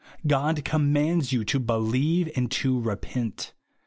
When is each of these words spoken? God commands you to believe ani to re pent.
God 0.25 0.65
commands 0.65 1.31
you 1.31 1.45
to 1.45 1.59
believe 1.59 2.31
ani 2.35 2.47
to 2.47 2.79
re 2.79 2.95
pent. 2.95 3.53